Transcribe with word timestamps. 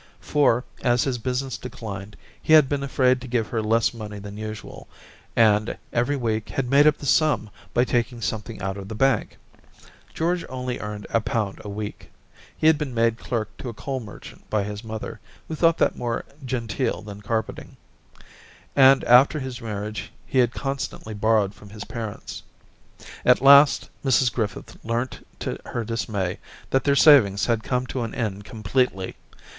For, 0.19 0.63
as 0.81 1.03
his 1.03 1.19
business 1.19 1.59
declined, 1.59 2.17
he 2.41 2.53
had 2.53 2.67
been 2.67 2.81
afraid 2.81 3.21
to 3.21 3.27
give 3.27 3.49
her 3.49 3.61
less 3.61 3.93
money 3.93 4.17
than 4.17 4.35
usual, 4.35 4.87
and 5.35 5.77
every 5.93 6.15
week 6.15 6.49
had 6.49 6.67
made 6.71 6.87
up 6.87 6.97
the 6.97 7.05
sum 7.05 7.51
by 7.71 7.83
taking 7.85 8.19
something 8.19 8.59
out 8.63 8.77
of 8.77 8.87
the 8.87 8.95
bank. 8.95 9.37
George 10.11 10.43
only 10.49 10.79
earned 10.79 11.05
a 11.11 11.21
pound 11.21 11.61
a 11.63 11.69
week— 11.69 12.09
^lie 12.33 12.65
had 12.65 12.79
been 12.79 12.95
made 12.95 13.19
clerk 13.19 13.55
to 13.59 13.69
a 13.69 13.75
coal 13.75 13.99
merchant 13.99 14.49
by 14.49 14.63
his 14.63 14.83
mother, 14.83 15.19
who 15.47 15.53
thought 15.53 15.77
that 15.77 15.95
more 15.95 16.25
genteel 16.43 17.03
than 17.03 17.21
carpentering— 17.21 17.77
^and 18.75 19.03
after 19.03 19.39
his 19.39 19.61
marriage 19.61 20.11
he 20.25 20.39
had 20.39 20.51
constantly 20.51 21.13
borrowed 21.13 21.53
from 21.53 21.69
his 21.69 21.83
parents. 21.83 22.41
At 23.23 23.39
last 23.39 23.87
Mrs 24.03 24.33
Griffith 24.33 24.83
learnt 24.83 25.23
to 25.41 25.59
her 25.67 25.83
dismay 25.85 26.39
that 26.71 26.85
their 26.85 26.95
savings 26.95 27.45
had 27.45 27.61
come 27.61 27.85
to 27.85 28.01
an 28.01 28.15
end 28.15 28.45
completely. 28.45 29.15